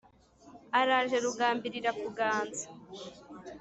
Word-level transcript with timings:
Araje 0.79 1.15
Rugambirira 1.25 1.89
kuganza 2.01 2.65